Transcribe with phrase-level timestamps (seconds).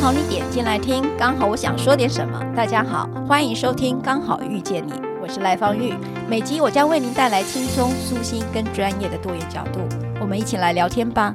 [0.00, 2.40] 刚好你点进来听，刚好我想说点什么。
[2.54, 5.92] 大家好，欢迎收听《刚好遇见你》，我是赖芳玉。
[6.30, 9.80] 每集我将为您带来轻松、舒心跟专业的多元角度，
[10.20, 11.34] 我们一起来聊天吧。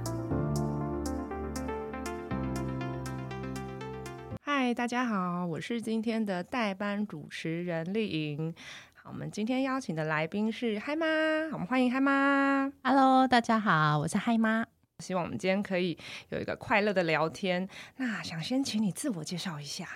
[4.41, 8.55] 嗨，大家好，我是今天的代班主持人丽颖。
[9.03, 11.05] 我们今天邀请的来宾是嗨妈，
[11.51, 12.71] 我们欢迎嗨妈。
[12.81, 14.63] Hello，大家好，我是嗨妈。
[15.03, 15.97] 希望我们今天可以
[16.29, 17.67] 有一个快乐的聊天。
[17.97, 19.87] 那想先请你自我介绍一下。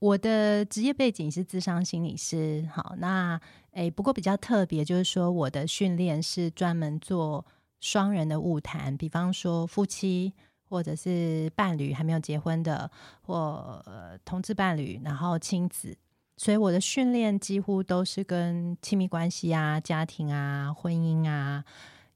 [0.00, 2.68] 我的职业背景是智商心理师。
[2.72, 3.40] 好，那
[3.72, 7.46] 诶，不过比较特别就是说，我的训练是专门做
[7.80, 10.32] 双人的物谈，比方说夫妻
[10.68, 12.90] 或者是伴侣还没有结婚的，
[13.22, 13.82] 或
[14.24, 15.96] 同志伴侣，然后亲子。
[16.36, 21.64] 所以我的训练几乎都是跟亲密关系啊、家庭啊、婚姻啊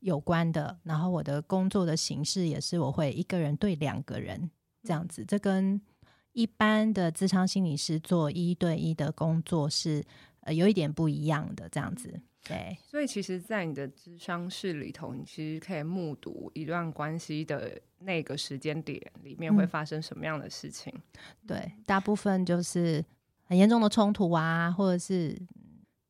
[0.00, 0.78] 有关的。
[0.82, 4.50] 然后我的工作的形式也是我会一个人对两个人
[4.82, 5.80] 这样子，这跟
[6.32, 10.04] 一般的智商心理师做一对一的工作是
[10.40, 12.20] 呃有一点不一样的这样子。
[12.44, 20.92] 对，所以其实，在你的智商室里头，你其实可以目睹一段关系的那个时间点里面会发生什么样的事情。
[20.94, 21.02] 嗯、
[21.46, 23.04] 对，大部分就是。
[23.50, 25.34] 很严重的冲突啊，或者是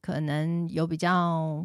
[0.01, 1.65] 可能有比较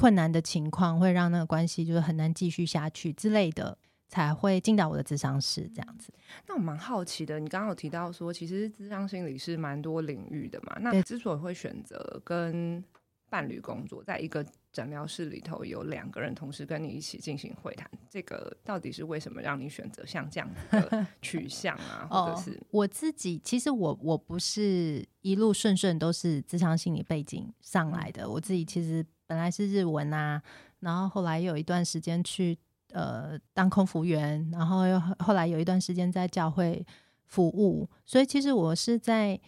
[0.00, 3.76] 困难的情况，会让那个关系就是很难继续下去之类的，
[4.08, 6.10] 才会进到我的智商室这样子。
[6.46, 10.78] 那我蛮好奇的，你刚刚有提到说，其实智商心理是蛮多领域的嘛？
[10.80, 12.82] 那之所以会选择跟
[13.28, 22.06] 伴侣工作，在一个诊疗室里头有两个人同时跟你一起进行会谈，这个到底是为什么让你选择像这样的 取向啊？
[22.10, 30.40] 或者是、哦、我自己，其实我我不是一路顺顺都是咨商心理背景上来的，我自己其实本来是日文啊，
[30.78, 32.56] 然后后来有一段时间去
[32.92, 36.86] 呃当空服员，然后又后来有一段时间在教会
[37.26, 39.40] 服务，所以其实我是在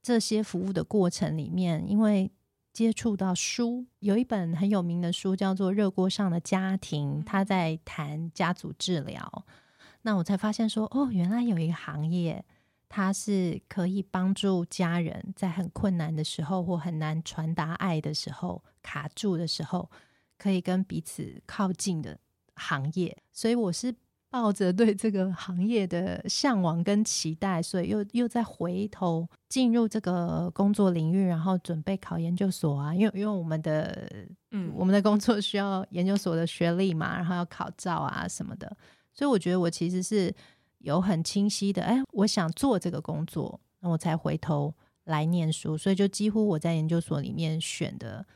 [0.00, 2.30] 这些服务的过程里面，因为。
[2.78, 9.44] 接触到书，有一本很有名的书叫做《热锅上的家庭》，他在谈家族治疗。
[10.02, 12.44] 那我才发现说，哦，原来有一个行业，
[12.88, 19.90] 它是可以帮助家人在很困难的时候或很难传达爱的时候、卡住的时候，
[20.38, 22.16] 可以跟彼此靠近的
[22.54, 23.18] 行业。
[23.32, 23.92] 所以我是。
[24.30, 32.94] 抱着对这个行业的向往跟期待，所以又又再回头进入这个工作领域，然后准备考研究所啊。
[32.94, 34.10] 因为因为我们的
[34.50, 38.76] 嗯，我们的工作需要研究所的学历嘛，然后要考照啊什么的。
[39.14, 40.34] 所以我觉得我其实是
[40.78, 44.74] 有很清晰的，哎，我想做这个工作，那我才回头
[45.04, 45.76] 来念书。
[45.78, 48.26] 所以就几乎我在研究所里面选的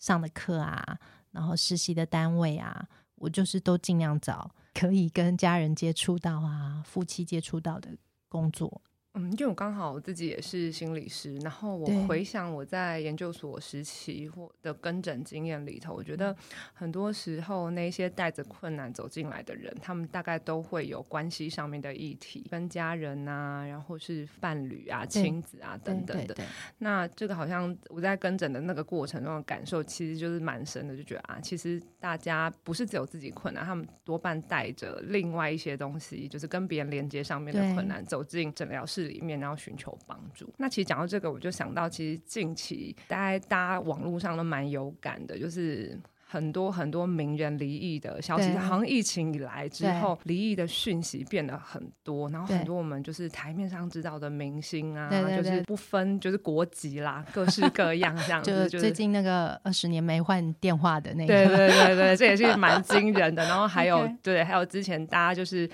[0.00, 0.98] 上的课啊，
[1.30, 4.50] 然后实习的单位啊，我就是都尽量找。
[4.78, 7.96] 可以跟家人接触到啊，夫妻接触到的
[8.28, 8.82] 工作。
[9.16, 16.36] 嗯，因为我刚好我自己也是心理师，然后我回想我在研究所时期或的跟诊经验里头，我觉得
[16.74, 26.36] 很多时候那些带着困难走进来的人，他们大概都会有关系上面的议题，跟家人啊，然后是伴侣啊、亲子啊等等的。
[26.76, 40.52] 那这个好像我在跟诊的那个过程中的感受，其实就是蛮深的，就觉得啊，其实大家不是只有自己困难，他们多半带着另外一些东西，就是跟别人连接上面的困难走进诊疗室里面，然后寻求帮助。
[40.58, 48.50] 那其实讲到这个，我就想到，其实近期大概大家网络上都蛮有感的，就是很多很多名人离异的消息。
[48.56, 58.68] 好像疫情以来之后，离异的讯息变得很多，然后很多我们就是台面上知道的明星啊，就是不分就是国籍啦，各式各样这样 子。
[58.68, 63.44] 就最近那个二十年没换电话的那个，对对对对，这也是蛮惊人的。
[63.46, 65.68] 然后还有.对，还有之前大家就是。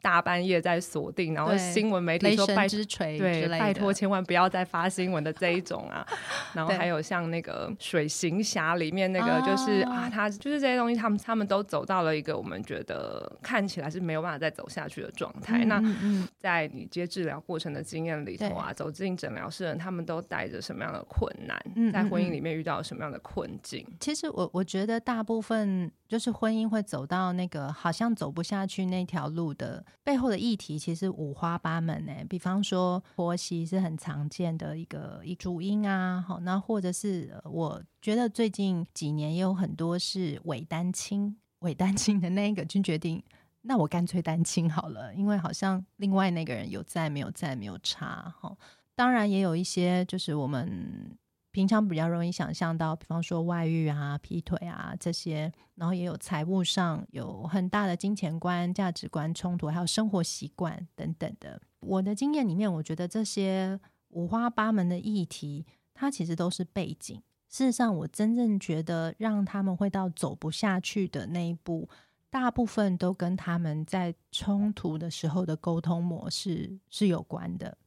[0.00, 6.06] 大半夜在锁定，然后新闻媒体说拜之锤，对，拜托千万不要再发新闻的这一种啊。
[6.54, 15.64] 然后还有像那个水行侠里面那个，就是啊，啊，他就是这些东西，他们他们都走到了一个我们觉得看起来是没有办法再走下去的状态。
[15.64, 21.92] 嗯、那在你接治疗过程的经验里头啊，走进诊疗室的人，他们都带着什么样的困难？
[21.92, 23.84] 在婚姻里面遇到什么样的困境？
[23.98, 29.84] 其实我我觉得大部分就是婚姻会走到那个好像走不下去那条路的。
[30.04, 32.12] 背后的议题其实五花八门呢。
[32.28, 43.22] 比方说婆媳是很常见的一个一主因啊，好，那或者是我觉得最近几年也有很多是伪单亲，伪单亲的那一个就决定，
[43.62, 48.56] 那我干脆单亲好了，因为好像另外那个人有在没有在没有差哈。
[48.94, 51.16] 当然也有一些就是我们。
[51.50, 61.60] 平常比较容易想象到，比方说外遇啊、劈腿啊这些，然后也有财务上有很大的金钱观、价值观冲突，还有生活习惯等等的。
[61.80, 63.80] 我的经验里面，我觉得这些
[64.10, 65.64] 五花八门的议题，
[65.94, 67.20] 它其实都是背景。
[67.48, 71.88] 事实上，我真正觉得让他们会到走不下去的那一步，
[72.28, 77.78] 大部分都跟他们在冲突的时候的沟通模式是有关的。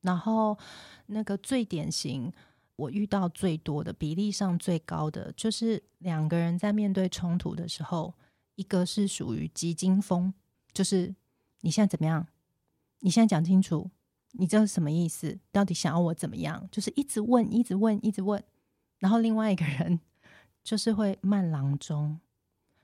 [0.00, 0.58] 然后，
[1.06, 2.32] 那个最典型。
[2.76, 8.14] 我遇到最多的比例上最高的，就是两个人在面对冲突的时候，
[8.54, 10.32] 一个是属于急惊风，
[10.72, 11.14] 就是
[11.60, 12.26] 你现在怎么样？
[13.00, 13.90] 你现在讲清楚，
[14.32, 15.38] 你这是什么意思？
[15.50, 16.68] 到底想要我怎么样？
[16.70, 18.42] 就是一直问，一直问，一直问。
[18.98, 20.00] 然后另外一个人
[20.64, 22.20] 就是会慢郎中，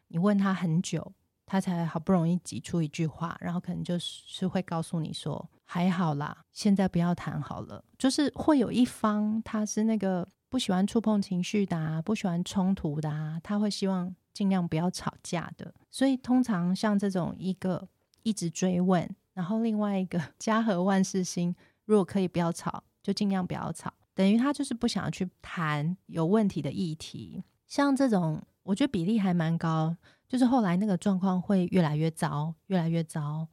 [0.08, 1.12] 你问他很久，
[1.48, 5.48] 他才好不容易挤出一句话，然后可能就是会告诉你说。
[5.64, 7.84] 还好啦，现在不要谈好了。
[7.98, 15.74] 就是会有一方他是那个不喜欢触碰情绪的啊，不喜欢冲突的啊，他会希望尽量不要吵架的。
[15.90, 17.86] 所以通常像这种一个
[18.22, 21.54] 一直追问，然后另外一个 家和万事兴，
[21.84, 23.92] 如果可以不要吵，就尽量不要吵。
[24.14, 27.44] 等于他就是不想要去谈有问题的议题。
[27.66, 29.94] 像这种，我觉得比例还蛮高，
[30.28, 33.48] 就是后来那个状况会越来越糟，越来越糟。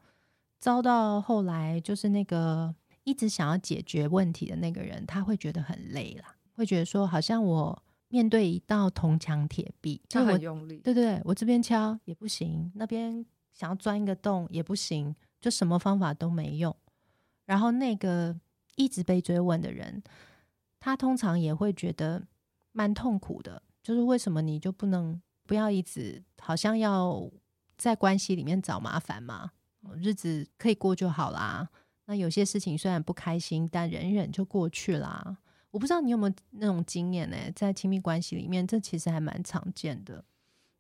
[0.60, 2.74] 糟到后来，就是那个
[3.04, 10.78] 一直想要解决问题的那个人，他会觉得很累啦，会觉得说，好像我面对一道铜墙铁壁，就很用力。
[10.78, 16.76] 对对，我这边敲也不行，那边想要钻一个洞也不行，就什么方法都没用。
[17.46, 18.36] 然后那个
[18.76, 20.02] 一直被追问的人，
[20.80, 22.26] 他通常也会觉得
[22.72, 27.30] 蛮痛苦的，就是为什么你就不能不要一直好像要
[27.78, 29.52] 在关系里面找麻烦嘛？
[29.98, 31.70] 日子可以过就好啦。
[32.06, 35.38] 那有些事情虽然不开心，但忍忍就过去啦。
[35.72, 37.38] 我不知道你有没有那种经验呢？
[37.56, 40.24] 在亲密关系里面，这其实还蛮常见的。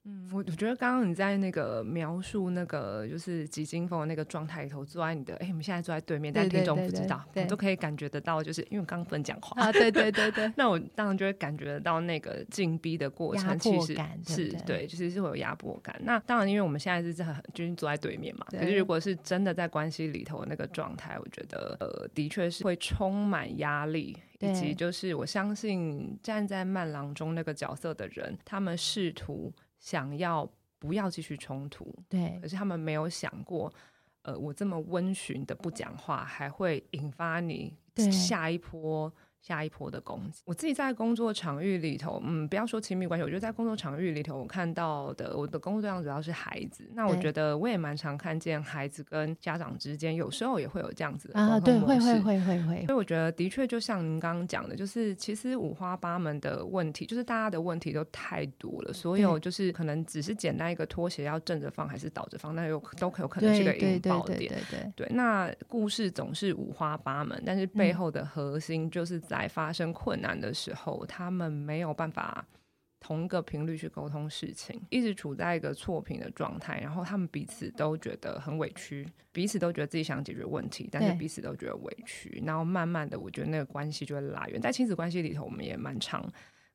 [0.07, 13.97] 嗯，我我觉得刚刚你在那个描述那个就是急惊风的那个状态里头，坐在你的哎，我们现在坐在对面，但听众不知道，我都可以感觉得到，就是因为刚刚不能讲话啊，对对对对， 那我当然就会感觉得到那个紧逼的过程，其实
[14.27, 15.99] 是对，就是是会有压迫感。
[16.03, 17.25] 那当然，因为我们现在是在
[17.55, 29.51] 就是坐在对面嘛，可是如果是真的在关系里头那个状态，我觉得呃，的确是会充满压力，以及就是我相信站在慢郎中那个角色的人，他们试图。
[29.85, 30.49] 想要
[30.79, 31.95] 不要继续冲突？
[32.09, 33.71] 对，可是他们没有想过，
[34.23, 37.71] 呃，我这么温驯的不讲话，还会引发你
[38.11, 39.13] 下一波。
[39.45, 40.41] 下一波的攻击。
[40.43, 46.89] 我自己在工作场域里头，嗯，不要说亲密关系，我觉得在工作场域里头，我看到的我的工作对象主要是孩子。
[46.95, 51.29] 那我觉得我也蛮常看见孩子跟家长之间，有时候也会有这样子。
[51.35, 52.85] 啊，对，会会会会会。
[52.87, 58.91] 所以我觉得的确就像您刚刚讲的，就是其实五花八门的问题，就是大家的问题都太多了。
[58.91, 64.39] 所有就是可能只是简单一个拖鞋要正着放还是倒着放，那有都可有可能是个引爆点。
[64.39, 69.34] 对对对，对，对，对，对，那故事总是五花八门，但是背后的核心就是在。
[69.39, 72.45] 在发生困难的时候，他们没有办法
[72.99, 84.59] 同一个频率去沟通事情，一直处在一个错频的状态，然后他们彼此都觉得很委屈，彼此都觉得自己想解决问题，但是彼此都觉得委屈，然后慢慢的，我觉得那个关系就会拉远。
[84.59, 86.27] 在亲子关系里头，我们也蛮常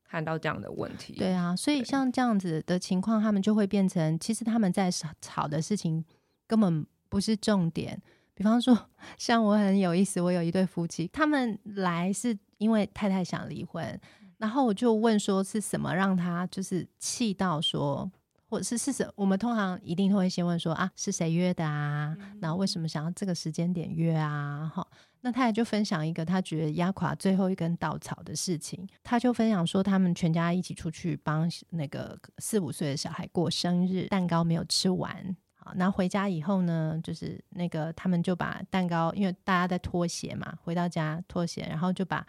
[0.05, 1.15] 看到这样的问题。
[1.15, 4.91] 对啊，所以像这样子的情况，他们就会变成，其实他们在
[5.21, 6.05] 吵的事情
[6.47, 8.01] 根本不是重点。
[8.35, 8.89] 比方说，
[9.19, 13.99] 像我很有意思，我有一对夫妻，他们来是因为太太想离婚，
[14.37, 18.11] 然后我就问说是什么让他就是气到说，
[18.51, 19.13] 或者是是什么？
[19.17, 22.15] 我们通常一定会先问说啊，是谁约的啊？
[22.39, 24.71] 然后为什么想要这个时间点约啊？
[24.75, 24.87] 好，
[25.23, 35.35] 那太太就分享一个她觉得压垮最后一根稻草的事情，她就分享说他们全家一起出去帮那个四五岁的小孩过生日，蛋糕没有吃完。
[35.63, 42.27] 好，那回家以后呢，就是那个他们就把蛋糕，因为大家在脱鞋嘛，回到家脱鞋，然后就把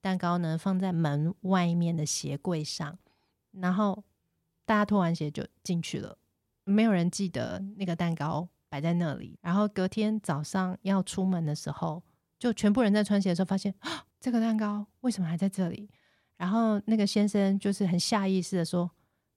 [0.00, 2.98] 蛋糕呢放在门外面的鞋柜上，
[3.52, 4.02] 然后
[4.64, 6.16] 大家脱完鞋就进去了，
[6.64, 9.38] 没有人记得那个蛋糕摆在那里。
[9.42, 12.02] 然后隔天早上要出门的时候，
[12.38, 13.74] 就全部人在穿鞋的时候发现，
[14.18, 15.90] 这个蛋糕为什么还在这里？
[16.38, 18.90] 然后那个先生就是很下意识的说。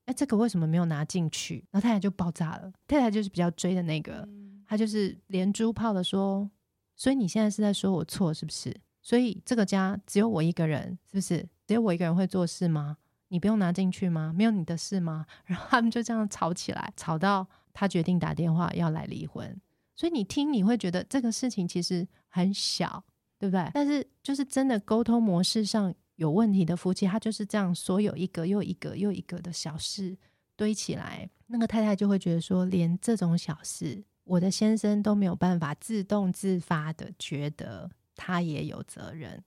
[0.07, 1.63] 哎，这个为什么没有拿进去？
[1.69, 2.71] 然后太太就爆炸了。
[2.87, 4.27] 太太就是比较追的那个，
[4.65, 6.49] 她就是连珠炮的说，
[6.95, 8.75] 所以你现在是在说我错是不是？
[9.01, 11.47] 所以这个家只有我一个人是不是？
[11.67, 12.97] 只有我一个人会做事吗？
[13.27, 14.33] 你不用拿进去吗？
[14.33, 15.25] 没有你的事吗？
[15.43, 19.59] 然后他们就这样吵起来，吵到他决定打电话要来离婚。
[19.93, 23.03] 所以你听，你会觉得这个事情其实很小，
[23.37, 23.69] 对不对？
[23.73, 30.15] 但是就是真的沟通模式上有问题的夫妻，他就是这样，所有一个又一个又一个的小事
[30.55, 39.43] 堆起来，那个太太就会觉得说，连这种小事，我的先生都没有办法自动自发的觉得他也有责任。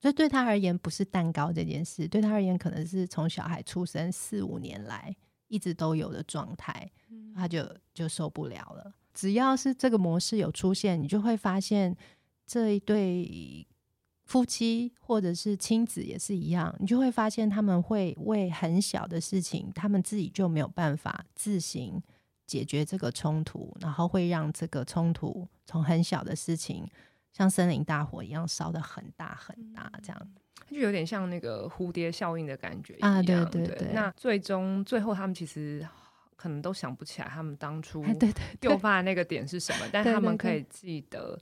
[0.00, 5.16] 所以对他而言，不是蛋糕这件事，对他而言，可能是从小孩出生四五年来
[5.48, 6.88] 一直都有的状态，
[7.34, 8.92] 他就就受不了了。
[9.12, 11.96] 只要是这个模式有出现，你就会发现
[12.46, 13.66] 这一对
[14.28, 22.00] 夫妻或者是亲子也是一样，你就会发现他们会为很小的事情，他们自己就没有办法自行
[22.46, 26.86] 解决这个冲突，然后会让这个冲突从很小的事情。
[27.32, 30.28] 像森林大火一样烧得很大很大，这样
[30.68, 33.22] 就有点像那个蝴蝶效应的感觉啊！
[33.22, 35.86] 对对对，对，那最终最后他们其实
[36.36, 41.38] 可能都想不起来他们当初 对对诱发的那个点是什么，但他们可以记得。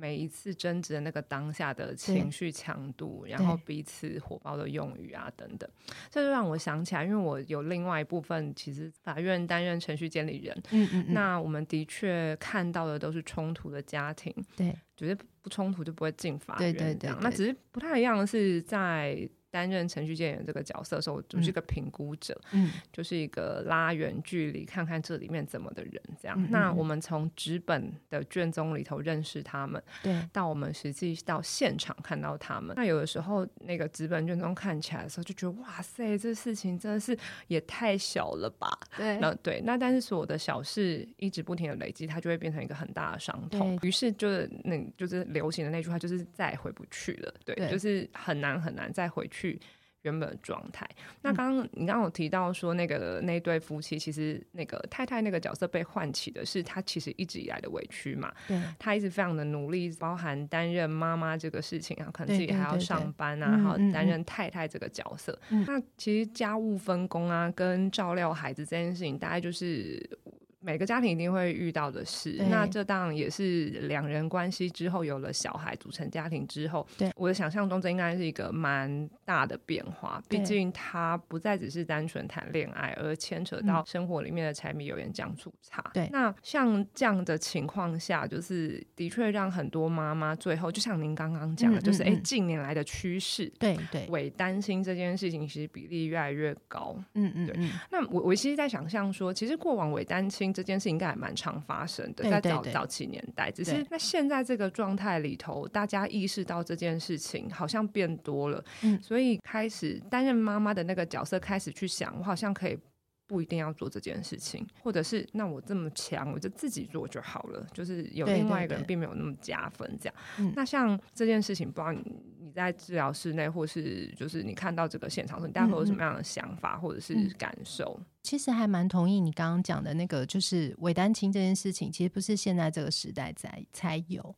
[0.00, 5.68] 每一次争执的那个当下的情绪强度，然后彼此火爆的用语啊等等，
[6.10, 19.28] 这就让我想起来，因为我有另外一部分，其实法院担任程序监理人，嗯嗯，嗯，那我们的确看到的都是冲突的家庭，对，觉得不冲突就不会进法院，对对对，对，那只是不太一样的是在。
[19.50, 26.36] 担任程序监员这个角色的时候，我就是一个评估者，嗯，就是一个拉远距离看看这里面怎么的人，这样。
[26.40, 38.70] 嗯、那我们从纸本的卷宗里头认识他们，对，到我们实际到现场看到他们，那有的时候那个纸本卷宗看起来的时候，就觉得哇塞，这事情真的是也太小了吧？
[38.96, 43.78] 对，那对，那但是所有的小事一直不停的累积，它就会变成一个很大的伤痛。
[43.82, 47.34] 于是就是那，就是流行的那句话，就是再也回不去了。
[47.44, 49.39] 对，对就是很难很难再回去。
[49.40, 49.60] 去
[50.02, 50.88] 原本的状态。
[51.22, 58.32] 那刚刚你刚刚有提到说，那个那对夫妻，其实那个太太那个角色被唤起的是他其实一直以来的委屈嘛。
[58.48, 65.38] 对，他一直非常的努力，包含担任妈妈这个事情啊，可能自己还要上班啊，还有担任太太这个角色。
[65.50, 65.64] 嗯嗯嗯。
[65.66, 70.18] 那其实家务分工啊，跟照料孩子这件事情，大概就是。
[70.62, 80.22] 每个家庭一定会遇到的事，那这当然也是两人关系之后有了小孩组成家庭之后，对我的想象中，这应该是一个蛮大的变化。
[80.28, 85.82] 毕竟他不再只是单纯谈恋爱，而牵扯到生活里面的柴米油盐酱醋茶。
[85.94, 96.94] 对，那像这样的情况下，就是的确让很多妈妈最后，就像您刚刚讲的，就是哎、欸，近年来的趋势，对对，伪单亲这件事情其实比例越来越高。
[97.14, 97.56] 嗯嗯，对。
[97.90, 100.49] 那我我其实在想象说，其实过往伪单亲。
[100.52, 112.78] 这件事应该还蛮常发生的，在早早期年代，只是那现在这个状态里头，大家意识到这件事情好像变多了，嗯，所以开始担任妈妈的那个角色开始去想，我好像可以
[113.26, 120.52] 不一定要做这件事情，或者是那我这么强，我就自己做就好了，就是有另外一个人并没有那么加分，这样。
[120.54, 122.00] 那像这件事情，不知道你
[122.40, 128.00] 你在治疗室内，或是就是你看到这个现场，你大概会有什么样的想法或者是感受？
[128.22, 134.34] 其实还蛮同意你刚刚讲的那个，就是伪单亲这件事情，其实不是现在这个时代才才有。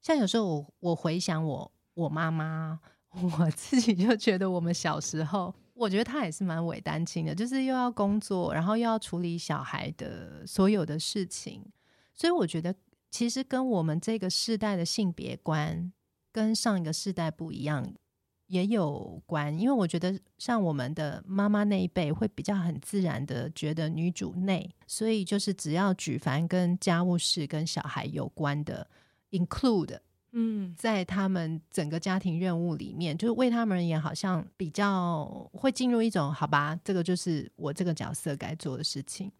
[0.00, 2.78] 像有时候我我回想我我妈妈，
[3.38, 11.64] 我自己就觉得我们小时候，我觉得她也是蛮伪单亲的，就是又要工作，然后又要处理小孩的所有的事情，
[12.12, 12.74] 所以我觉得
[13.10, 15.92] 其实跟我们这个世代的性别观
[16.30, 17.94] 跟上一个世代不一样。
[18.52, 28.86] 也有关，因为我觉得像我们的妈妈那一辈会比较很自然的觉得女主内，所以就是只要举凡跟家务事跟小孩有关的
[29.30, 29.98] ，include，
[30.32, 39.32] 嗯，在他们整个家庭任务里面，就是为他们而言，好像比较会进入一种好吧，这个就是我这个角色该做的事情。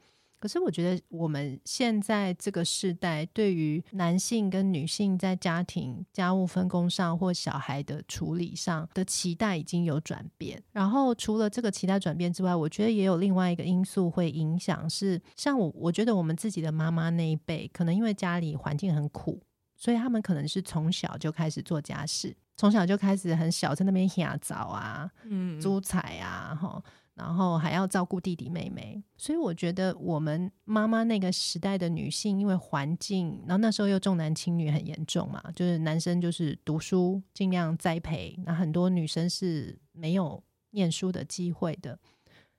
[0.42, 10.60] 可是我觉得我们现在这个时代，对于男性跟女性在家庭家务分工上或小孩的处理上的期待已经有转变。
[10.72, 19.40] 然后除了这个期待转变之外，我觉得也有另外一个因素会影响，是像我，我觉得我们自己的妈妈那一辈，可能因为家里环境很苦，
[19.76, 26.82] 所以他们可能是从小就开始做家事，从小就开始很小在那边洗澡啊，嗯，煮菜啊，哈。
[27.14, 41.98] 然后还要照顾弟弟妹妹，所以我觉得我们妈妈那个时代的女性，因为环境，然后那时候又重男轻女很严重嘛，就是男生就是读书尽量栽培，那很多女生是没有念书的机会的，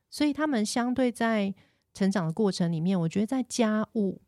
[0.09, 1.53] 所以他们相对在
[1.93, 4.21] 成长的过程里面，我觉得在家务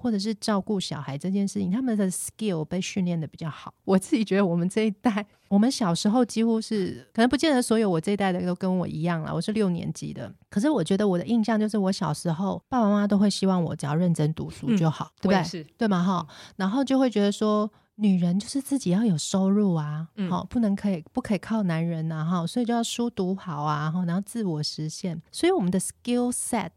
[0.00, 3.74] 或者是照顾小孩这件事情，他们的 skill 被训练的比较好。
[3.84, 9.34] 我自己觉得，我们这一代，我们小时候几乎是，可能不见得所有我这一代的都跟我一样了。
[9.34, 15.64] 我是六年级的，可是我觉得我的印象就是，我小时候爸爸妈妈都会希望我只要认真读书就好，嗯、对不对？
[15.76, 16.02] 对嘛？
[16.02, 16.26] 哈，
[16.56, 17.70] 然后就会觉得说。
[17.96, 25.20] 女人就是自己要有收入啊，好、嗯，不能可以不可以靠男人呐、啊，哈，所以就要书读好啊，然后自我实现。
[25.30, 26.70] 所以我们的 skill set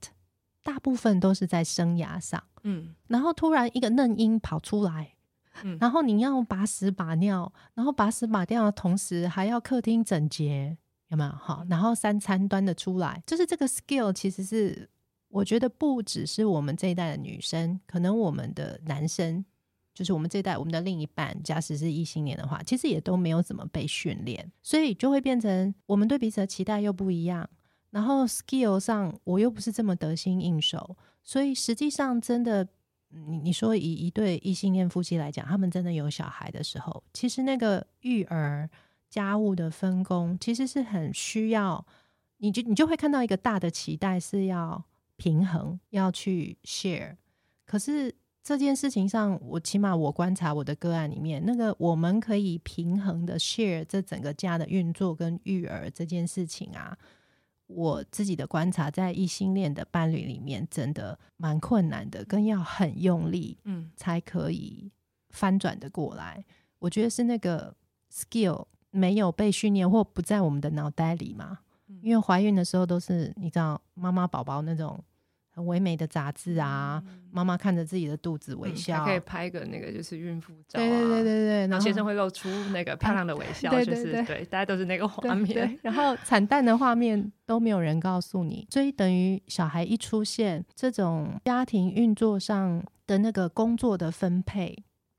[0.61, 5.13] 大部分都是在生涯上，嗯，然后突然一个嫩婴跑出来，
[5.63, 10.77] 嗯，然后你要把屎把尿，然后把屎把尿的同时还要客厅整洁，
[11.09, 11.31] 有没有？
[11.31, 14.89] 好，然后三餐端的出来，就是这个 skill 其实是
[15.29, 19.45] 我觉得不只是我们这一代的女生，可能我们的男生。
[19.95, 27.47] 就是我们这一代，我们的另一半，假使是异性恋的话，其实也都没有怎么被训练，所以就会变成我们对彼此的期待又不一样。
[27.91, 32.67] 然后 skill 上，我又不是这么得心应手，所以实际上真的，
[33.09, 38.69] 你你说以一对异性恋夫妻来讲，他们真的有小孩的时候，其实那个育儿
[39.09, 41.85] 家务的分工，其实是很需要，
[42.37, 44.83] 你就你就会看到一个大的期待是要
[45.15, 47.15] 平衡，要去 share，
[47.65, 48.13] 可是。
[48.45, 56.97] 这件事情上，我起码我观察我的个案里面，那个我们可以平衡的 share 这整个家的运作跟育儿这件事情啊，
[57.73, 64.91] 我自己的观察，在异性恋的伴侣里面，真的蛮困难的，更要很用力，嗯，才可以
[65.29, 66.43] 翻转的过来。
[66.79, 67.75] 我觉得是那个
[68.11, 71.59] skill 没有被训练或不在我们的脑袋里嘛，
[72.01, 75.03] 因为怀孕的时候都是你知道妈妈宝宝那种。
[75.55, 85.77] 很唯美的杂志啊，妈妈看着自己的肚子微笑，还可以拍个那个就是孕妇照，对对对对对，然后先生会露出那个漂亮的微笑，就是对，大家都是那个画面。
[85.83, 94.75] 然后惨淡的画面都没有人告诉你，所以等于小孩一出现，这种家庭运作上的那个工作的分配，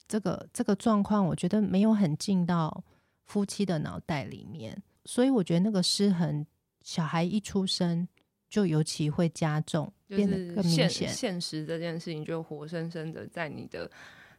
[0.08, 2.82] 这个这个状况，我觉得没有很进到
[3.24, 6.44] 夫妻的脑袋里面，所以我觉得那个失衡，
[6.82, 8.08] 小孩一出生。
[8.50, 11.08] 就尤其会加重，变得更明显。
[11.08, 13.90] 现实这件事情就活生生的在你的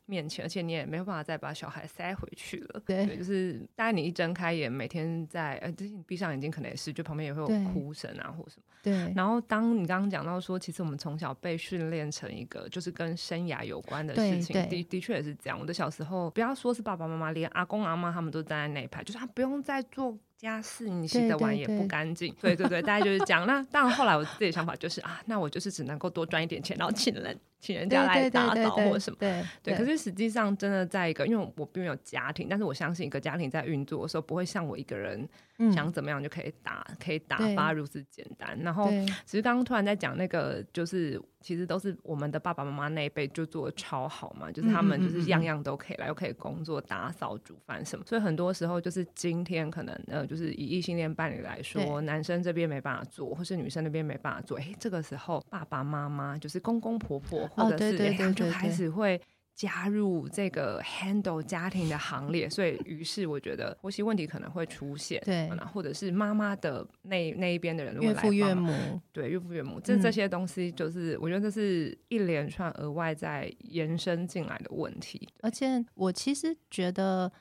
[0.06, 2.82] 面前，而且你也没有办法再把小孩塞回去了。
[2.86, 8.64] 对，对就是当然你一睁开眼，每天在呃，就是你闭上眼睛，可能也是，就旁边也会有哭声啊，或什么。
[8.84, 9.12] 对。
[9.16, 15.60] 然后当你刚刚讲到说，其实我们从小被训练成一个就是跟生涯有关的事情，的的确也是这样。
[15.60, 20.16] 我的小时候，不要说是爸爸妈妈，连阿公阿妈他们都站在那一排，就是他不用再做。
[20.46, 23.48] 家事你洗的碗也不干净，对对对，大概就是这样。
[23.48, 29.18] 那当然，后来我自己的想法就是啊，那我就是只能够多赚一点钱，然后请人请人家来打扫或什么。
[29.20, 29.76] 对。
[29.76, 35.28] 可是实际上，真的在一个，因为我并没有家庭，但是我相信一个家庭在运作的时候，不会像我一个人
[35.74, 38.60] 想怎么样就可以打可以打发如此简单。
[38.60, 38.90] 然后，
[39.26, 48.06] 其实刚刚突然在讲那个，就是其实都是我们的爸爸妈妈那一辈就做的超好嘛，就是他们就是样样都可以来，又可以工作、打扫、煮饭什么。
[48.06, 50.26] 所以很多时候就是今天可能呃。
[50.26, 59.20] 就是以异性恋伴侣来说，男生这边没办法做，或是女生那边没办法做，哎、欸，这个时候爸爸妈妈就是公公婆婆，或者是他就开始会
[59.56, 77.32] 加入这个 handle 家庭的行列，所以于是我觉得婆媳问题可能会出现，对，或者是妈妈的那那一边的人，岳父岳母，对，岳父岳母，这这些东西就是我觉得这是一连串额外在延伸进来的问题，而且我其实觉得。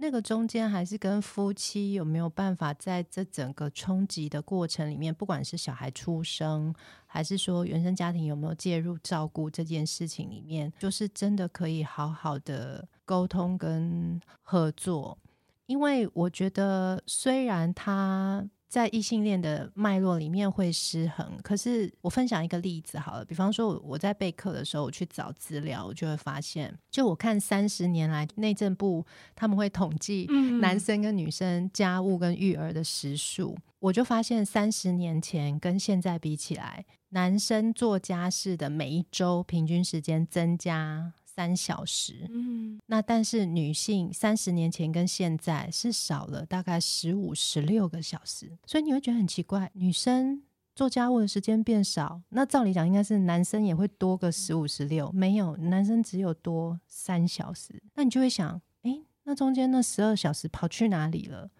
[0.00, 6.74] 那个中间还是跟夫妻有没有办法在这整个冲击的过程里面，不管是小孩出生，
[7.06, 15.18] 还是说原生家庭有没有介入照顾这件事情里面，就是真的可以好好的沟通跟合作。
[15.66, 18.48] 因为我觉得，虽然他。
[18.70, 29.04] 在异性恋的脉络里面会失衡，可是我分享一个例子好了，比方说我在备课的时候，我去找资料，我就会发现，就我看三十年来内政部
[29.34, 30.26] 他们会统计
[30.60, 41.12] 男生跟女生家务跟育儿的时数，我就发现三十年前跟现在比起来，男生做家事的每一周平均时间增加。
[41.40, 50.42] 三小时，嗯，那但是女性三十年前跟现在是少了大概十五、十六个小时，所以你会觉得很奇怪，女生
[50.74, 61.50] 做家务的时间变少，那照理讲应该是男生也会多个十五、十六，没有，男生只有多三小时，那你就会想，诶，那中间那十二小时跑去哪里了？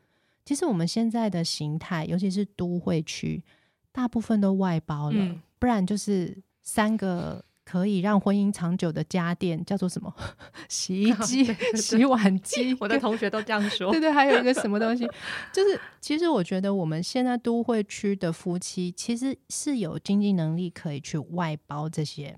[0.45, 3.43] 其实我们现在的形态，尤其是都会区，
[3.93, 7.43] 大部分都外包了，嗯，不然就是三个。
[7.71, 10.13] 可以让婚姻长久的家电叫做什么？
[10.69, 11.45] 洗衣机、
[11.77, 12.77] 洗碗机。
[12.81, 13.93] 我的同学都这样说。
[13.93, 15.07] 对对，还有一个什么东西？
[15.53, 22.37] 就是其实我觉得我们现在都会区的夫妻其实是有经济能力可以去外包这些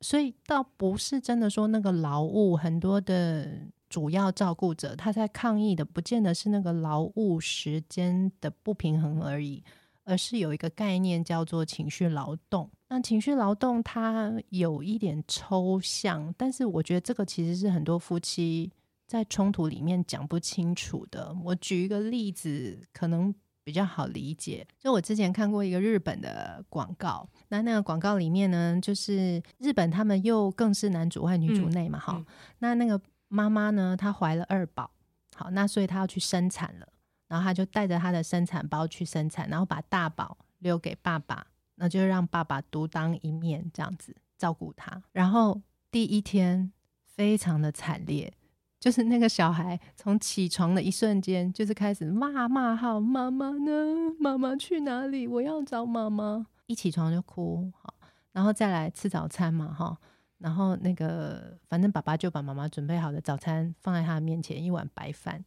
[0.00, 3.48] 所以倒不是真的说那个劳务很多的
[3.88, 9.62] 主要照顾者他在抗议的，不见得是那个劳务时间的不平衡而已，
[10.04, 12.70] 而是有一个概念叫做情绪劳动。
[12.88, 18.70] 那情绪劳动它有一点抽象，但是我觉得这个其实是很多夫妻
[19.06, 21.34] 在冲突里面讲不清楚的。
[21.42, 23.34] 我举一个例子，可能。
[23.66, 32.26] 比较好理解，就我之前看过一个日本的广告，那那个广告里面呢，就是日本他们又更是男主外女主内嘛，哈、嗯嗯，
[32.58, 34.90] 那那个妈妈呢，她怀了二宝，
[35.34, 36.86] 好，那所以她要去生产了，
[37.34, 41.44] 然后他就带着他的生产包去生产，然后把大宝留给爸爸，
[41.74, 46.70] 那就让爸爸独当一面这样子照顾他，然后第一天
[47.04, 48.32] 非常的惨烈。
[48.78, 54.14] 就是那个小孩从起床的一瞬间，就是开始骂骂号，妈妈呢？
[54.20, 55.26] 妈妈去哪里？
[55.26, 56.46] 我要找妈妈。
[56.66, 57.94] 一起床就哭，好，
[58.30, 59.98] 然后再来吃早餐嘛，哈，
[60.38, 65.44] 然后那个反正爸爸就把妈妈准备好的早餐放在他面前，一碗白饭，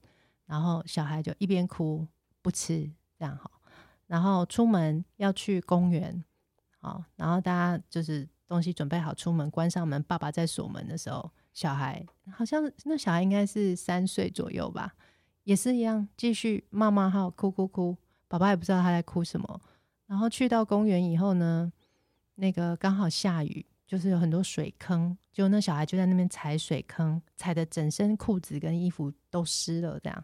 [0.47, 2.07] 然后小孩就一边哭
[2.41, 3.51] 不吃，这样好，
[4.07, 6.23] 然后出门要去公园，
[6.79, 11.29] 好，然后大家就是东西准备好出门，关上门，爸爸在锁门的时候。
[11.53, 14.93] 小孩好像那小孩应该是三岁左右吧，
[15.43, 19.61] 也是一样，继续骂骂号，哭哭哭，爸爸也不知道他在哭什么。
[20.05, 21.73] 然后去到公园以后呢，
[22.35, 30.23] 那个刚好下雨，就是有很多水坑，就那小孩就在那边踩水坑，踩得整身裤子跟衣服都湿了，这样。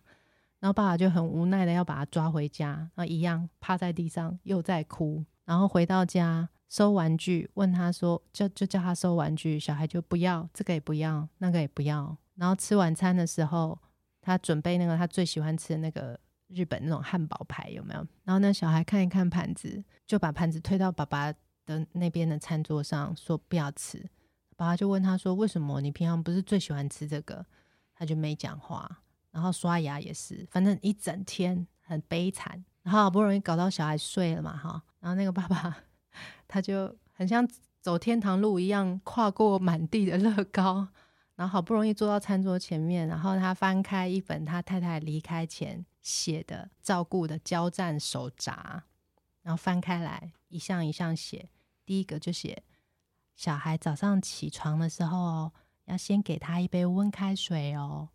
[0.60, 5.26] 然后爸爸就很无奈的要把他抓回家，然后一样趴在地上又在哭。
[5.46, 6.50] 然后回到家。
[6.70, 12.18] 收玩具，问他说，就就叫他收玩具，小孩就不要，这个也不要，那个也不要。
[12.34, 13.78] 然后吃晚餐的时候，
[14.20, 18.00] 他准备那个他最喜欢吃的那个日本那种汉堡排，有没有？
[18.24, 21.32] 然后那小孩看一看盘子，就把盘子推到爸爸
[21.66, 24.10] 的那边的餐桌上，说不要吃。
[24.56, 25.82] 爸爸就问他说，为什么？
[25.82, 27.46] 你平常不是最喜欢吃这个？
[27.96, 29.00] 他就没讲话。
[29.32, 32.64] 然后刷牙也是，反正一整天很悲惨。
[32.84, 35.76] 然后好不容易搞到小孩睡了嘛，哈，然后那个爸爸。
[36.48, 37.48] 他就很像
[37.82, 40.88] 走天堂路一样，跨过满地的乐高，
[41.36, 48.84] 然后好不容易坐到餐桌前面，然后他翻开一本他太太离开前写的照顾的交战手札，
[49.42, 51.50] 然后翻开来一项一项写，
[51.84, 52.62] 第一个就写
[53.36, 55.52] 小孩早上起床的时候
[55.86, 58.08] 要先给他一杯温开水哦，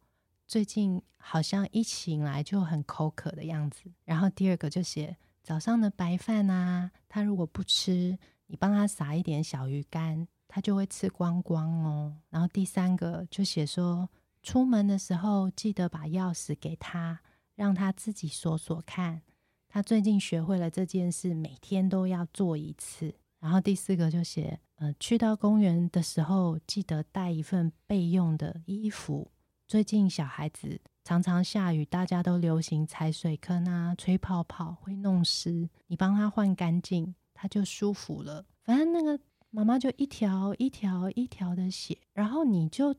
[0.46, 5.16] 最近好像一醒来就很口渴的样子，然后第二个就写。
[5.42, 12.14] 早上的白饭啊，他如果不吃，你帮他撒一点小鱼干，他就会吃光光哦。
[12.28, 14.08] 然后第三个就写说，
[14.42, 17.18] 出门的时候记得把钥匙给他，
[17.54, 19.22] 让他自己锁锁看。
[19.68, 23.14] 他最近学会了这件事，每天都要做一次。
[23.38, 29.30] 然后第四个就写，呃，去到公园的时候记得带一份备用的衣服。
[29.66, 30.80] 最近小孩子。
[31.04, 35.66] 常常下雨，大家都流行踩水坑啊，吹泡泡会弄湿。
[35.86, 38.44] 你帮他换干净，他就舒服了。
[38.62, 42.94] 反正那个妈妈就一条一条一条的写，然后你就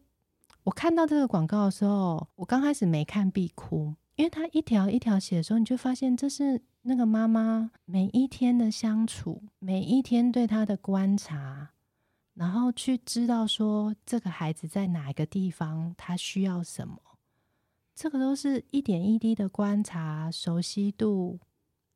[0.63, 11.69] 我看到这个广告的时候，我刚开始没看必哭，因为他一条一条写的时候，你就发现这是那个妈妈每一天的相处，每一天对他的观察，
[12.33, 16.97] 然后去知道说这个孩子在哪一个地方，他需要什么。
[17.95, 21.39] 这个都是一点一滴的观察、熟悉度，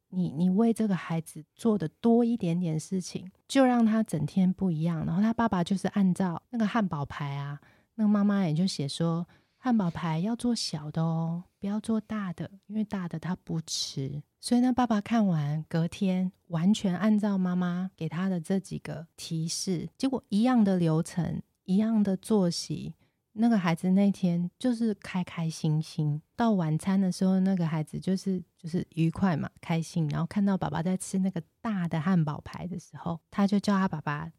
[0.07, 5.05] 你你为这个孩子做的多一点点事情，就让他整天不一样。
[5.05, 7.59] 然后他爸爸就是按照那个汉堡牌啊，
[7.95, 9.27] 那个妈妈也就写说，
[9.63, 14.21] 汉堡排要做小的哦，不要做大的，因为大的他不吃。
[14.41, 22.93] 所以呢，爸爸看完隔天完全按照妈妈给他的这几个提示，结果一样的流程，一样的作息。
[23.31, 30.09] 那个孩子那天就是开开心心，到晚餐的时候，那个孩子就是就是愉快嘛，开心。
[30.09, 34.29] 然后看到爸爸在吃那个大的汉堡排的时候，他就叫他爸爸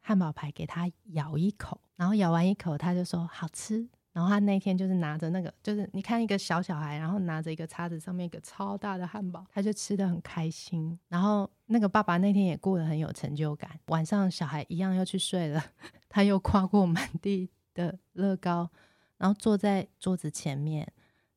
[0.00, 3.88] 汉堡排给他咬一口，然后咬完一口，他就说好吃。
[4.12, 10.98] 然后他那天就是拿着那个，就是你看一个小小孩，然后拿着一个叉子，上面一个超大的汉堡，他就吃得很开心。
[11.08, 13.70] 然后那个爸爸那天也过得很有成就感。
[13.86, 15.64] 晚上小孩一样要去睡了，
[16.08, 17.50] 他又跨过满地。
[17.74, 18.68] 的乐高，
[19.16, 20.86] 然后坐在桌子前面，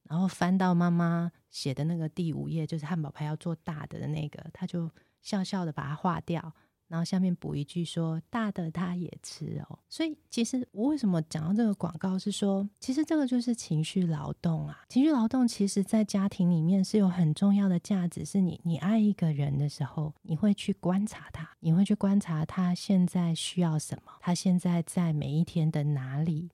[0.04, 6.54] 然后翻到妈妈写的那个第五页，就是汉堡排要做大的那个，他就笑笑的把它划掉，
[6.88, 14.84] 然后下面补一句说：“大的他也吃哦。”所以其实我为什么讲到这个广告是说，其实这个就是情绪劳动啊。
[14.90, 26.52] 情绪劳动其实在家庭里面是有很重要的价值，是你你爱一个人的时候，你会去观察他，你会去观察他现在需要什么，他现在在每一天的哪里。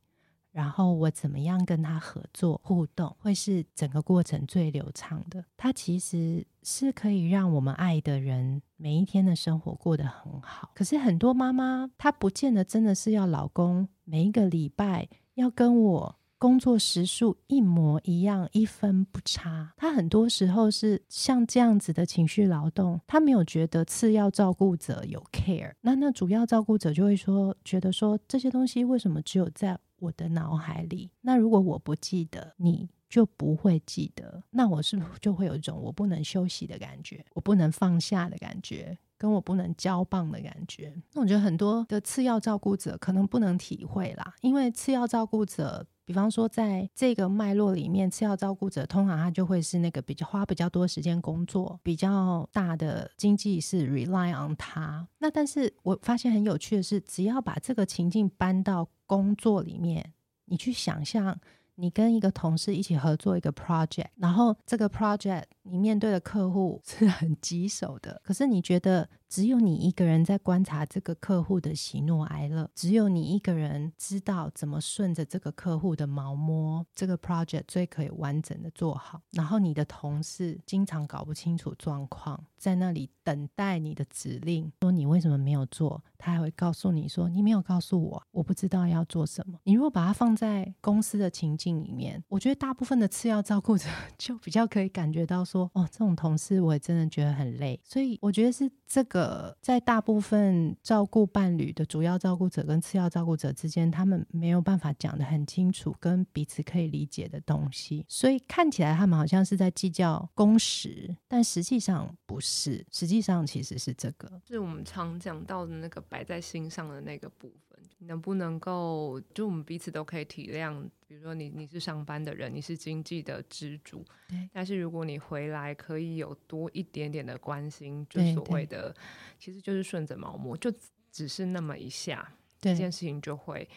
[0.52, 5.44] 然后我怎么样跟他合作互动，会是整个过程最流畅的。
[5.56, 10.72] 他其实是可以让我们爱的人每一天的生活过得很好。
[10.76, 19.72] 可是很多妈妈，她不见得真的是要老公每一个礼拜要跟我工作时数一模一样，一分不差。
[19.78, 25.72] 她很多时候是像这样子的情绪劳动，她没有觉得次要照顾者有 care。
[25.82, 40.92] 那那主要照顾者就会说，觉得说这些东西为什么只有在我的脑海里，那如果我不记得，你就不会记得，那我是不是就会有一种我不能休息的感觉，我不能放下的感觉，跟我不能交棒的感觉？
[41.14, 55.08] 那我觉得很多的次要照顾者可能不能体会啦，因为次要照顾者，比方说在这个脉络里面，次要照顾者通常他就会是那个比较花比较多时间工作，比较大的经济是 rely on 他。
[55.20, 60.13] 那但是我发现很有趣的是，只要把这个情境搬到工作里面，
[60.45, 61.38] 你去想象，
[61.76, 79.21] 你跟一个同事一起合作一个 project，然后这个 project 你面对的客户 是很棘手的，可是你觉得只有你一个人在观察这个客户的喜怒哀乐，只有你一个人知道怎么顺着这个客户的毛摸，这个 project 最可以完整的做好。
[79.32, 86.04] 然后你的同事经常搞不清楚状况，在那里等待你的指令，说你为什么没有做。
[86.24, 93.88] 他还会告诉你说：“你没有告诉我，我不知道要做什么。”你如果把它放在公司的情境里面，我觉得大部分的次要照顾者
[94.19, 108.06] 就比较可以感觉到说：“哦，这种同事我也真的觉得很累。”所以我觉得是这个在大部分照顾伴侣的主要照顾者跟次要照顾者之间，他们没有办法讲得很清楚，跟彼此可以理解的东西。
[108.08, 112.86] 所以看起来他们好像是在计较工时，但实际上不是。
[112.92, 116.02] 实际上其实是这个，是我们常讲到的那个。
[116.12, 120.84] 摆在心上的那个部分，能不能够就我们彼此都可以体谅？
[121.08, 124.50] 比如说你你是上班的人，你是经济的支柱，对。
[124.54, 128.96] 但是如果你回来可以有多一点点的关心，就所谓的，
[129.38, 130.74] 其实就是顺着毛摸，就
[131.12, 133.67] 只是那么一下，这件事情就会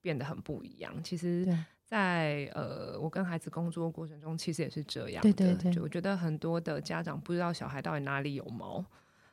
[0.00, 0.92] 变得很不一样。
[1.02, 5.32] 其实在，在呃，我跟孩子工作过程中，其实也是这样的。
[5.32, 8.84] 对对对，就我觉得很多的家长不知道小孩到底哪里有毛。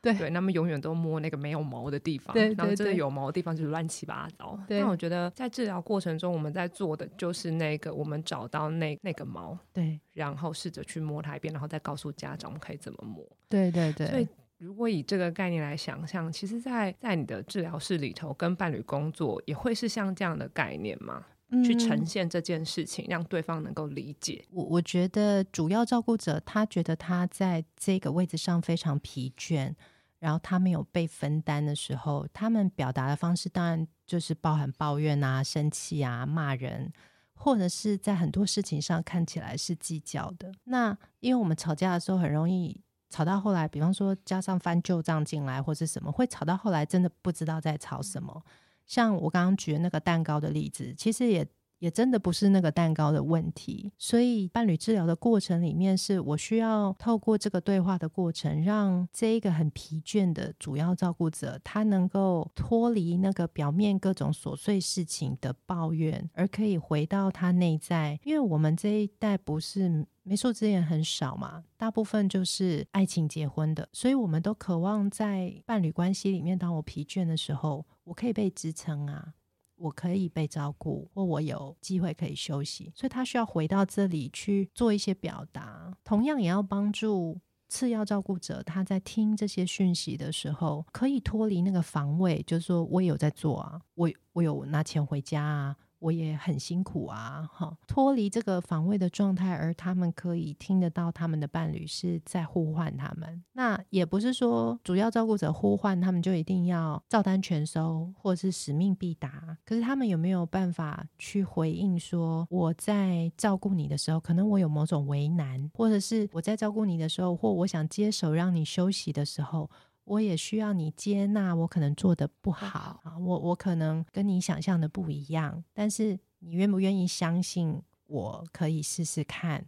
[0.02, 4.58] 对，对，他们永远都摸那个没有毛的地方，对对对，然后这个有毛的地方就是乱七八糟。
[4.68, 13.24] 但我觉得在治疗过程中，我们在做的就是那个，我们找到那那个毛，对，然后试着去摸它一遍，然后再告诉家长我们可以怎么摸。
[13.48, 14.06] 对对对。
[14.06, 21.26] 所以如果以这个概念来想象，其实在，在在你的治疗室里头跟伴侣工作，也会是像这样的概念吗？
[21.52, 24.44] 嗯，去呈现这件事情，让对方能够理解。
[24.52, 29.74] 我我觉得主要照顾者他觉得他在这个位置上非常疲倦。
[30.20, 36.92] 然后他没有被分担的时候，他们表达的方式当然就是包含抱怨啊、生气啊、骂人，
[37.34, 40.52] 或者是在很多事情上看起来是计较的。
[40.64, 48.44] 那因为我们吵架的时候很容易吵到后来，比方说加上翻旧账进来或是什么，会吵到后来真的不知道在吵什么。
[48.86, 51.46] 像我刚刚举的那个蛋糕的例子，其实也。
[51.80, 68.20] 也真的不是那个蛋糕的问题，所以伴侣治疗的过程里面，是我需要透过这个对话的过程，让这一个很疲倦的主要照顾者，他能够脱离那个表面各种琐碎事情的抱怨，而可以回到他内在。
[68.24, 79.32] 因为我们这一代不是媒妁之言很少嘛，大部分就是爱情结婚的，所以我们都渴望在伴侣关系里面，当我疲倦的时候，我可以被支撑啊。
[79.80, 85.90] 我可以被照顾，或我有机会可以休息，所以他需要回到这里去做一些表达。
[86.04, 95.76] 同样也要帮助次要照顾者，他在听这些讯息的时候，可以脱离那个防卫，就是说我也有在做啊，我我有拿钱回家啊。
[96.00, 103.42] 我也很辛苦啊，哈，脱离这个防卫的状态，而他们可以听得到他们的伴侣是在呼唤他们。
[103.52, 109.56] 那也不是说主要照顾者呼唤他们就一定要照单全收，或是使命必达。
[109.64, 119.70] 可是他们有没有办法去回应说，我在照顾你的时候，可能我有某种为难，或者是我在照顾你的时候，或我想接手让你休息的时候。
[120.10, 129.64] 我也需要你接纳，我可能做的不好啊，我我可能跟你想象的不一样，但是你愿不愿意相信我可以试试看？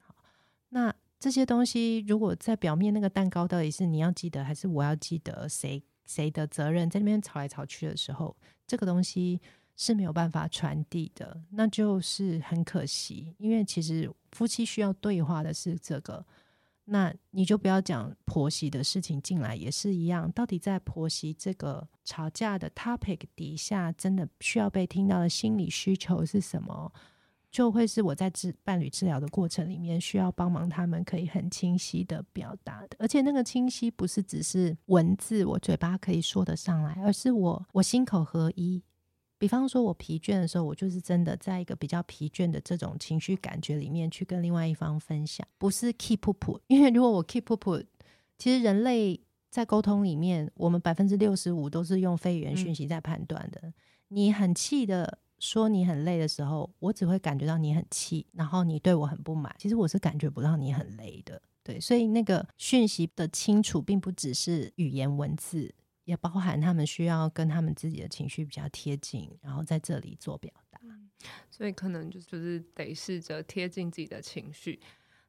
[0.00, 0.16] 好，
[0.70, 5.48] 那这些东西如果在表面那个蛋糕到底是你要记得还是我要记得？
[5.48, 8.36] 谁谁的责任，在那边吵来吵去的时候，
[8.66, 9.40] 这个东西
[9.76, 13.32] 是没有办法传递的，那就是很可惜。
[13.38, 16.26] 因为其实夫妻需要对话的是这个，
[16.90, 20.30] 那你就不要讲婆媳的事情进来也是一样。
[20.32, 26.92] 到底在婆媳这个吵架的 topic 底下，真的需要被听到的心理需求是什么？
[27.50, 38.82] 就会是我在治伴侣治疗的过程里面需要帮忙，他们可以很清晰的表达的，而且那个清晰不是只是文字，我嘴巴可以说得上来，而是我我心口合一。
[39.38, 46.60] 比方说，我疲倦的时候，我就是真的在一个比较疲倦的这种情绪感觉里面去跟另外一方分享，不是 keep up。
[46.66, 47.82] 因为如果我 keep up，
[48.36, 53.60] 其实人类在沟通里面，我们百分之六十五都是用非语言讯息在判断的。
[53.62, 53.74] 嗯、
[54.08, 55.20] 你很气的。
[55.40, 59.54] 说你很累的时候，我只会感觉到你很气，然后你对我很不满。
[59.56, 61.78] 其实我是感觉不到你很累的，对。
[61.78, 65.72] 所以那个讯息的清楚，并不只是语言文字，
[66.08, 70.80] 也包含他们需要跟他们自己的情绪比较贴近，然后在这里做表达。
[71.50, 74.80] 所以可能就就是得试着贴近自己的情绪。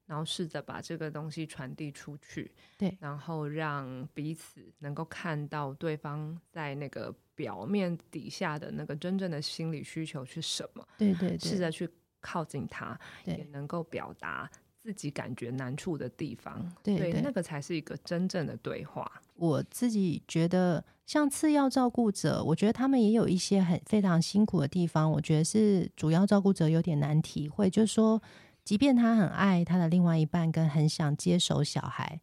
[0.05, 11.87] 然后试着把这个东西传递出去，对，然后让彼此能够看到对方在那个表面底下的那个真正的心理需求是什么，对对对，试着去
[12.19, 14.49] 靠近他，也能够表达
[14.81, 19.09] 自己感觉难处的地方，对对，对，那个才是一个真正的对话。
[19.35, 28.21] 我自己觉得，像次要照顾者，我觉得他们也有一些很非常辛苦的地方，我觉得是主要照顾者有点难体会，就是说。
[28.65, 32.21] 即便他很爱他的另外一半，跟很想接手小孩，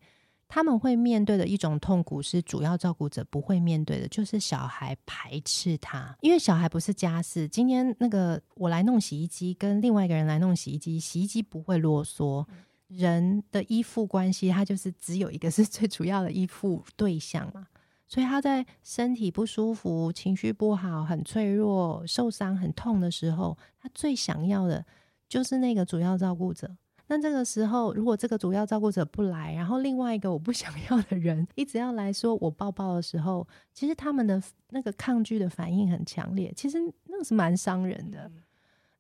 [0.49, 6.17] 他们会面对的一种痛苦是主要照顾者不会面对的，就是小孩排斥他。
[6.21, 12.47] 因为小孩不是家事，今天那个我来弄洗衣机，跟另外一个人来弄洗衣机，洗衣机不会啰嗦。
[12.89, 17.67] 人的依附关系，他就是只有一个是最主要的依附对象嘛。
[18.07, 24.85] 所以他在身体不舒服、情绪不好、很脆弱、受伤、很痛的时候，他最想要的。
[25.29, 26.77] 就是那个主要照顾者。
[27.09, 36.53] 那这个时候，如果这个主要照顾者不来，然后另外一个我不 想要的人一直要来说我抱抱的时候，其实他们的那个抗拒的反应很强烈。
[36.57, 38.31] 其实那个是蛮伤人的。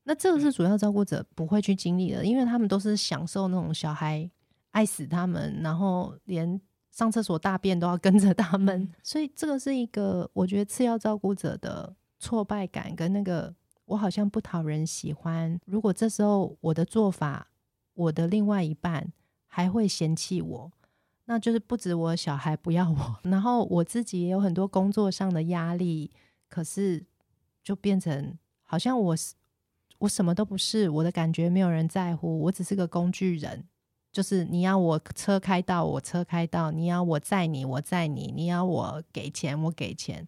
[0.04, 4.30] 那这个是主要照顾者不会去经历的，因为他们都是享受那种小孩
[4.70, 6.60] 爱死他们，然后连
[6.92, 8.88] 上厕所大便都要跟着他们。
[9.02, 13.54] 所以这个是一个我觉得次要照顾者的挫败感跟那个。
[13.86, 15.56] 我好像不讨人喜欢。
[15.64, 17.46] 如果这时候我的做法，
[17.96, 19.12] 我的另外一半
[19.46, 20.72] 还会嫌弃我，
[21.24, 26.10] 那就是不止我小孩不要我， 然后我自己也有很多工作上的压力。
[26.48, 27.04] 可是
[27.64, 29.34] 就变成好像我是
[29.98, 33.64] 我什么都不是，我的感觉没有人在乎，我只是个工具人。
[34.12, 40.26] 就是你要我车开到，我车开到；你要我载你，我载你；你要我给钱，我给钱。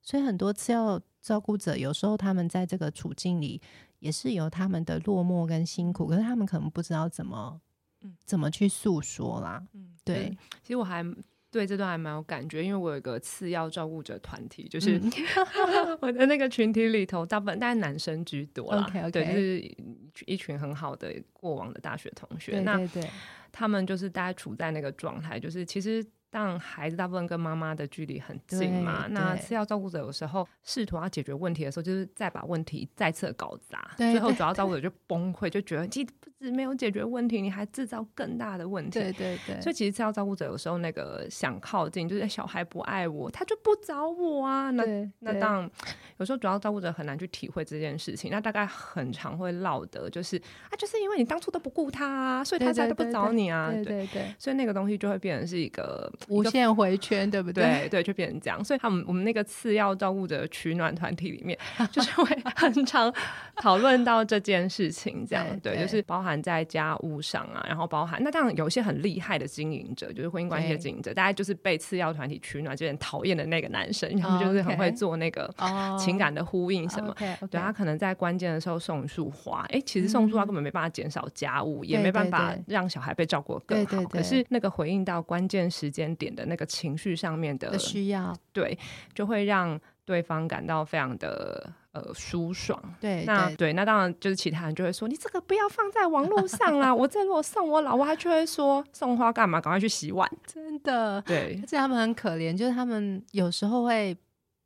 [0.00, 1.00] 所以很多次要。
[1.26, 3.60] 照顾者有时候他们在这个处境里
[4.06, 7.60] 也是有他们的落寞跟辛苦，可是他们可能不知道怎么，
[8.02, 9.60] 嗯，怎么去诉说啦。
[9.74, 10.30] 嗯，对。
[10.62, 11.04] 其实我还
[11.50, 15.10] 对这段还蛮有感觉，因为我有一个次要照顾者团体，就是、嗯、
[16.00, 18.88] 我的那个群体里头，大部分大概男生居多啦。
[19.10, 19.76] 对，就是
[20.24, 22.52] 一群很好的过往的大学同学。
[22.52, 23.10] 对对对，那
[23.50, 26.06] 他们就是大家处在那个状态，就是其实。
[26.36, 39.00] 让孩子大部分跟妈妈的距离很近嘛，那次要照顾者有时候试图要解决问题的时候，就是再把问题再次搞砸，最后主要照顾者就崩溃，就觉得其实不止没有解决问题，你还制造更大的问题。
[39.00, 44.70] 对对对，所以其实次要照顾者有时候那个想靠近，就是小孩不爱我，他就不找我啊。
[44.70, 44.84] 那
[45.20, 45.70] 那当然
[46.18, 53.70] 有时候主要照顾者很难去体会这件事情，那大概很常会落得就是啊，就是因为你当初都不顾他啊，所以他才都不找你啊。
[53.70, 56.12] 对对对，所以那个东西就会变成是一个。
[56.28, 57.64] 无限回圈，对不对？
[57.82, 58.62] 对对，就变成这样。
[58.64, 61.58] 所以他们我们那个次要照顾者取暖团体里面，
[61.92, 62.24] 就是会
[62.56, 63.12] 很常
[63.62, 65.26] 讨论到这件事情。
[65.26, 75.52] 这样对，对，就是包含在家务上啊，然后包含那当然有一些很厉害的经营者，就是婚姻关系的经营者，大家就是被次要团体取暖就很讨厌的那个男生，他们就是很会做那个
[75.98, 77.08] 情感的呼应什么。
[77.40, 77.50] Oh.
[77.50, 83.90] 对，他可能在关键的时候送一束花，哎，其实送束花根本没办法减少家务，嗯、也没办法让小孩被照顾更好。
[83.90, 88.78] 对对对，可是那个回应到关键时间点的那个情绪上面的，的需要，对，
[89.14, 92.82] 就会让对方感到非常的呃舒爽。
[92.98, 96.94] 对，那对，对，那当然就是其他人就会说，你这个不要放在网络上啦。
[96.94, 99.60] 我这如果送我老婆，他就会说送花干嘛？
[99.60, 100.26] 赶快去洗碗。
[100.46, 104.16] 真的，对，而且他们很可怜，就是他们有时候会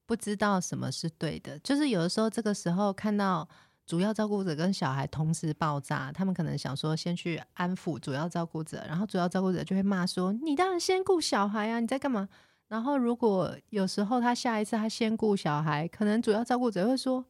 [0.06, 3.48] 不知道什么是对的，就是有的时候这个时候看到。
[3.86, 12.28] 主要照顾者跟小孩同时爆炸，他们可能想说先去安抚主要照顾者，然后主要照顾者就会骂说：“你当然先顾小孩啊，你在干嘛？”
[12.70, 17.22] 然后如果有时候他下一次他先顾小孩，可能主要照顾者会说。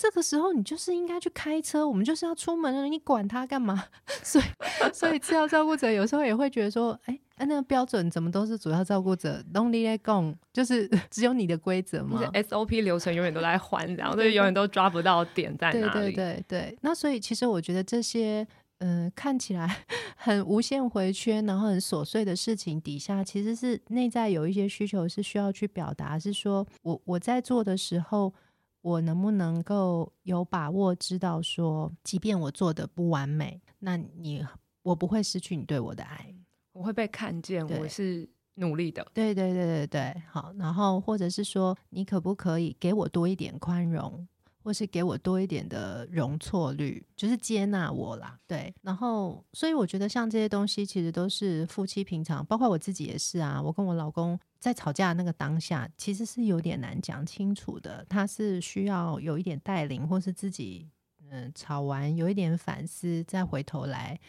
[0.00, 3.82] 这个时候你就是应该去开车，我们就是要出门了，你管他干嘛？
[4.22, 4.44] 所以，
[4.94, 16.12] 所以次要照顾者有时候也会觉得说，哎，那个标准怎么都是主要照顾者？Only let go，就是 只有你的规则嘛？SOP 流程永远都在换，然后所以永远都抓不到点在哪里。
[16.12, 18.46] 对对对对，那所以其实我觉得这些，
[18.78, 19.84] 嗯、呃，看起来
[20.16, 28.32] 很无限回圈，然后很琐碎的事情底下，其实是内在有一些需求是需要去表达，是说我我在做的时候。
[28.80, 34.46] 我能不能够有把握知道说，即便我做的不完美，那你
[34.82, 36.32] 我不会失去你对我的爱，
[36.72, 39.04] 我会被看见，我是努力的。
[39.12, 40.54] 对对对对对，好。
[40.56, 44.26] 然后或者是说，你可不可以给我多一点宽容？
[44.68, 48.70] 或是给我多一点的容错率，就是接纳我啦，对。
[48.82, 53.62] 然后，所以我觉得像这些东西，其实都是夫妻平常，包括我自己也是啊。
[53.62, 58.04] 我跟我老公在吵架那个当下，其实是有点难讲清楚的。
[58.10, 60.86] 他是需要有一点带领，或是自己
[61.30, 64.20] 嗯吵完有一点反思，再回头来。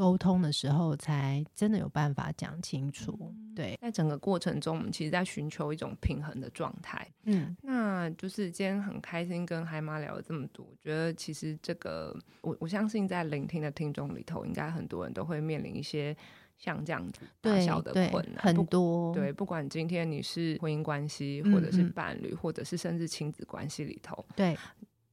[0.00, 3.34] 沟通的时候，才真的有办法讲清楚。
[3.54, 7.06] 对，在整个过程中，我们其实在寻求一种平衡的状态。
[7.24, 10.64] 嗯，那就是今天很开心跟海妈聊了这么多。
[10.64, 16.16] 我觉得其实这个，我我相信在聆听的听众里头，应该很多人都会面临一些
[16.56, 19.12] 像这样子大小的困难，很多。
[19.14, 24.56] 对，不管今天你是婚姻关系，或者是伴侣，嗯嗯或者是甚至亲子关系里头，对。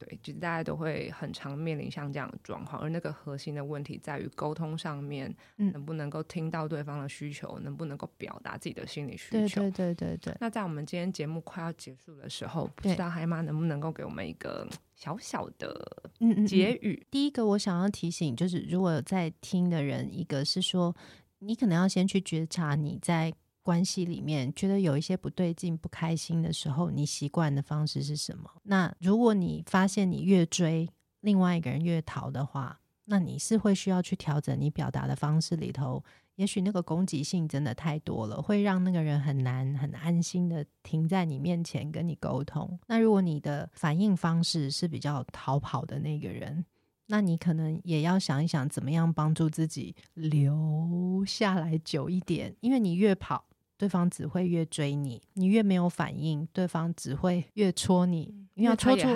[0.08, 9.60] 对，就是大家都会很常面临像这样的状况，而那个核心的问题在于沟通上面，能不能够听到对方的需求，嗯、能不能够表达自己的心理需求？
[9.60, 10.36] 对对对对对。
[10.40, 16.10] 那在我们今天节目快要结束的时候，不知道海妈能不能够给我们一个小小的
[16.46, 16.94] 结语？
[16.94, 17.06] 嗯嗯嗯。
[17.10, 20.96] 第一个，我想要提醒，就是如果有在听的人，一个是说，
[21.40, 23.32] 你可能要先去觉察你在。
[23.68, 28.50] 关系里面觉得有一些不对劲、不开心的时候，你习惯的方式是什么？
[28.62, 30.88] 那如果你发现你越追
[31.20, 36.02] 另外一个人越逃的话，那你是会需要去调整你表达的方式里头。
[36.36, 42.80] 也许那个攻击性真的太多了，会让那个人很难很安心的停在你面前跟你沟通。
[42.86, 46.64] 那如果你的反应方式是比较逃跑的那个人，
[47.08, 53.44] 那你可能也要想一想，怎么样帮助自己留下来久一点，因为你越跑。
[53.78, 59.06] 对方只会越追你，你越没有反应，对方只会越戳你，因为要戳出，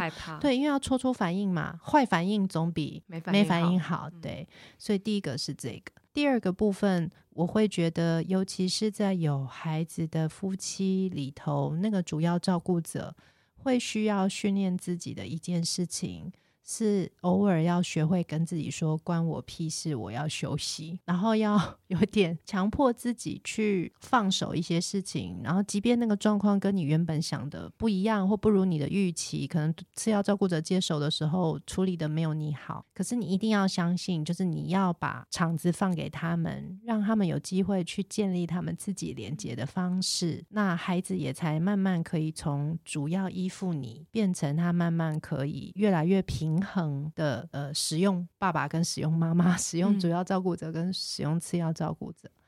[0.40, 4.48] 对，因为要戳出反应嘛，坏反应总比没反应好，没反应好，对，
[4.78, 13.14] 所以第一个是这个，第二个部分，我会觉得，尤其是在有孩子的夫妻里头，那个主要照顾者
[13.56, 16.30] 会需要训练自己的一件事情。
[16.64, 21.58] 是偶尔要学会跟自己说“关我屁事”，我要休息，然后要
[21.88, 46.51] 有点强迫自己去放手一些事情，然后即便那个状况跟你原本想的不一样，或不如你的预期，可能次要照顾者接手的时候处理的没有你好，可是你一定要相信，就是你要把场子放给他们，让他们有机会去建立他们自己连接的方式，那孩子也才慢慢可以从主要依附你，变成他慢慢可以越来越平。
[46.52, 52.28] 平衡的呃，使用爸爸跟使用妈妈， 使用主要照顾者跟使用次要照顾者。
[52.28, 52.42] 嗯、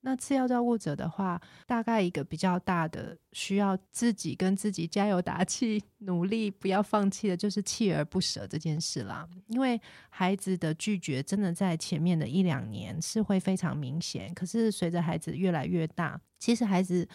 [0.00, 9.28] 那次要照顾者的话，大概一个比较大的需要自己跟自己加油打气、努力不要放弃的，就是锲而不舍这件事啦。
[9.48, 17.06] 因为孩子的拒绝真的在前面的一两年是会非常明显，可是随着孩子越来越大，其实孩子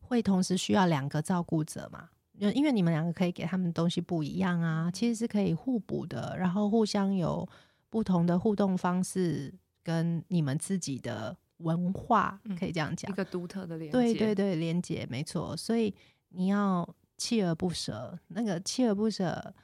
[0.00, 2.10] 会同时需要两个照顾者嘛。
[2.38, 7.48] 因为你们两个可以给他们东西不一样啊，其实是可以互补的，然后互相有
[7.88, 9.54] 不同的互动方式，
[9.84, 13.92] 跟你们自己的文化可以这样讲，一个独特的连接。
[13.92, 15.56] 对对对，连接没错。
[15.56, 15.94] 所以
[16.30, 19.54] 你要锲而不舍，那个锲而不舍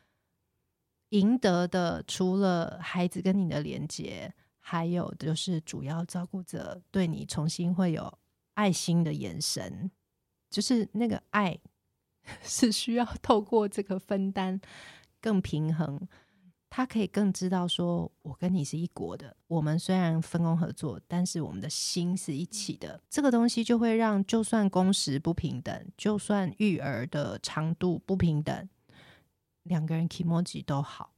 [1.08, 8.16] 赢得的，除了孩子跟你的连接，还有就是主要照顾者对你重新会有
[8.54, 9.90] 爱心的眼神，
[10.48, 11.58] 就是那个爱。
[12.42, 14.60] 是需要透过这个分担
[15.20, 16.00] 更平衡，
[16.68, 19.36] 他可以更知道说，我跟你是一国的。
[19.48, 23.00] 我们虽然分工合作，但是我们的心是一起的。
[23.10, 28.68] 这个东西就会让，就算工时不平等，就算育儿的长度不平等，
[29.64, 31.09] 两个人 emoji 都好。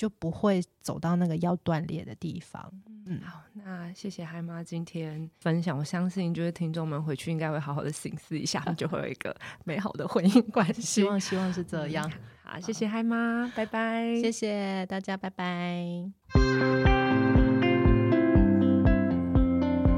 [0.00, 2.72] 就不会走到那个要断裂的地方。
[3.04, 5.76] 嗯，好，那谢谢嗨妈今天分享。
[5.76, 10.80] 我相信，就是听众们回去应该会好好的省思一下， 就会有一个美好的婚姻关系。
[10.80, 12.10] 希望希望是这样。
[12.14, 14.18] 嗯、好，谢谢嗨妈，拜拜。
[14.22, 15.84] 谢谢大家，拜拜。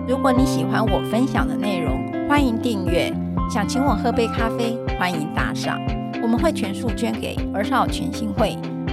[0.08, 3.08] 如果你喜欢我分享的内容，欢迎订阅。
[3.48, 5.80] 想请我喝杯咖啡，欢迎打赏，
[6.20, 8.58] 我们会全数捐给儿少权心会。